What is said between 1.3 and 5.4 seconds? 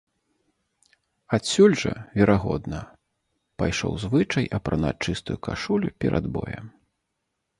Адсюль жа, верагодна, пайшоў звычай апранаць чыстую